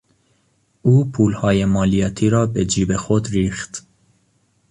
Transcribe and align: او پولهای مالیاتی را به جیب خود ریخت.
او 0.81 1.11
پولهای 1.11 1.65
مالیاتی 1.65 2.29
را 2.29 2.45
به 2.45 2.65
جیب 2.65 2.95
خود 2.95 3.27
ریخت. 3.27 3.87